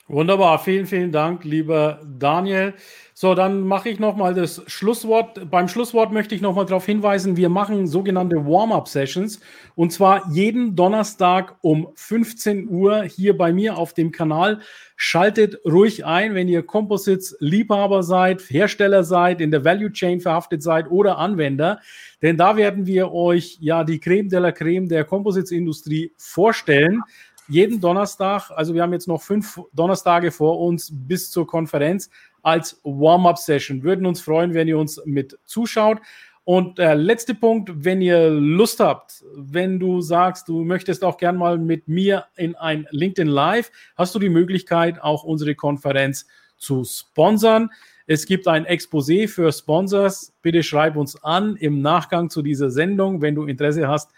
Wunderbar, 0.06 0.58
vielen, 0.58 0.84
vielen 0.84 1.12
Dank, 1.12 1.44
lieber 1.44 1.98
Daniel. 2.04 2.74
So, 3.14 3.34
dann 3.34 3.60
mache 3.62 3.88
ich 3.88 3.98
nochmal 3.98 4.34
das 4.34 4.62
Schlusswort. 4.66 5.50
Beim 5.50 5.66
Schlusswort 5.66 6.12
möchte 6.12 6.34
ich 6.34 6.42
nochmal 6.42 6.66
darauf 6.66 6.84
hinweisen, 6.84 7.38
wir 7.38 7.48
machen 7.48 7.86
sogenannte 7.86 8.44
Warm-up-Sessions 8.44 9.40
und 9.76 9.94
zwar 9.94 10.30
jeden 10.30 10.76
Donnerstag 10.76 11.56
um 11.62 11.88
15 11.94 12.68
Uhr 12.68 13.04
hier 13.04 13.34
bei 13.38 13.54
mir 13.54 13.78
auf 13.78 13.94
dem 13.94 14.12
Kanal. 14.12 14.60
Schaltet 14.94 15.64
ruhig 15.64 16.04
ein, 16.04 16.34
wenn 16.34 16.48
ihr 16.48 16.66
Composites 16.66 17.34
Liebhaber 17.40 18.02
seid, 18.02 18.42
Hersteller 18.50 19.04
seid, 19.04 19.40
in 19.40 19.50
der 19.50 19.64
Value 19.64 19.90
Chain 19.90 20.20
verhaftet 20.20 20.62
seid 20.62 20.90
oder 20.90 21.16
Anwender, 21.16 21.80
denn 22.20 22.36
da 22.36 22.56
werden 22.56 22.84
wir 22.84 23.10
euch 23.10 23.56
ja 23.58 23.84
die 23.84 24.00
Creme 24.00 24.28
de 24.28 24.38
la 24.38 24.52
Creme 24.52 24.86
der 24.86 25.04
Composites 25.04 25.50
Industrie 25.50 26.12
vorstellen 26.18 27.00
jeden 27.48 27.80
Donnerstag, 27.80 28.50
also 28.50 28.74
wir 28.74 28.82
haben 28.82 28.92
jetzt 28.92 29.08
noch 29.08 29.22
fünf 29.22 29.60
Donnerstage 29.72 30.30
vor 30.30 30.60
uns 30.60 30.90
bis 30.92 31.30
zur 31.30 31.46
Konferenz 31.46 32.10
als 32.42 32.80
Warm-up-Session. 32.84 33.82
Würden 33.82 34.06
uns 34.06 34.20
freuen, 34.20 34.54
wenn 34.54 34.68
ihr 34.68 34.78
uns 34.78 35.00
mit 35.04 35.38
zuschaut. 35.44 35.98
Und 36.44 36.76
der 36.76 36.90
äh, 36.90 36.94
letzte 36.94 37.34
Punkt, 37.34 37.72
wenn 37.74 38.02
ihr 38.02 38.28
Lust 38.28 38.78
habt, 38.80 39.24
wenn 39.34 39.80
du 39.80 40.02
sagst, 40.02 40.46
du 40.48 40.62
möchtest 40.62 41.02
auch 41.02 41.16
gern 41.16 41.36
mal 41.36 41.56
mit 41.56 41.88
mir 41.88 42.26
in 42.36 42.54
ein 42.54 42.86
LinkedIn 42.90 43.28
Live, 43.28 43.70
hast 43.96 44.14
du 44.14 44.18
die 44.18 44.28
Möglichkeit, 44.28 45.02
auch 45.02 45.24
unsere 45.24 45.54
Konferenz 45.54 46.26
zu 46.58 46.84
sponsern. 46.84 47.70
Es 48.06 48.26
gibt 48.26 48.46
ein 48.46 48.66
Exposé 48.66 49.26
für 49.26 49.50
Sponsors. 49.50 50.34
Bitte 50.42 50.62
schreib 50.62 50.96
uns 50.96 51.22
an 51.24 51.56
im 51.56 51.80
Nachgang 51.80 52.28
zu 52.28 52.42
dieser 52.42 52.70
Sendung, 52.70 53.22
wenn 53.22 53.34
du 53.34 53.46
Interesse 53.46 53.88
hast, 53.88 54.10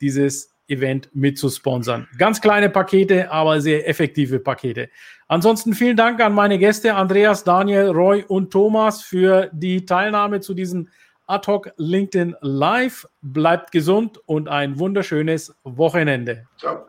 dieses 0.00 0.51
Event 0.72 1.08
mit 1.12 1.38
zu 1.38 1.48
sponsern. 1.50 2.08
Ganz 2.18 2.40
kleine 2.40 2.70
Pakete, 2.70 3.30
aber 3.30 3.60
sehr 3.60 3.88
effektive 3.88 4.40
Pakete. 4.40 4.88
Ansonsten 5.28 5.74
vielen 5.74 5.96
Dank 5.96 6.20
an 6.20 6.32
meine 6.32 6.58
Gäste 6.58 6.94
Andreas, 6.94 7.44
Daniel, 7.44 7.90
Roy 7.90 8.24
und 8.26 8.50
Thomas 8.50 9.02
für 9.02 9.50
die 9.52 9.84
Teilnahme 9.84 10.40
zu 10.40 10.54
diesem 10.54 10.88
Ad 11.26 11.50
hoc 11.50 11.70
LinkedIn 11.76 12.34
Live. 12.40 13.06
Bleibt 13.22 13.72
gesund 13.72 14.18
und 14.26 14.48
ein 14.48 14.78
wunderschönes 14.78 15.54
Wochenende. 15.64 16.46
Ciao. 16.58 16.86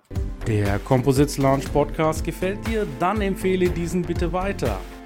Der 0.48 0.80
Composites 0.80 1.38
Launch 1.38 1.72
Podcast 1.72 2.26
gefällt 2.26 2.68
dir? 2.68 2.86
Dann 3.00 3.22
empfehle 3.22 3.70
diesen 3.70 4.02
bitte 4.02 4.34
weiter. 4.34 4.78